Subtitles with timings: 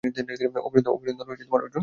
[0.89, 1.79] অভিনন্দন, অর্জুন!